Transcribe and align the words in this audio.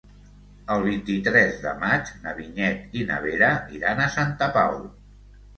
El 0.75 0.85
vint-i-tres 0.85 1.59
de 1.65 1.73
maig 1.83 2.09
na 2.23 2.35
Vinyet 2.39 2.97
i 3.01 3.05
na 3.11 3.21
Vera 3.27 3.51
iran 3.81 4.03
a 4.07 4.11
Santa 4.19 4.49
Pau. 4.57 4.83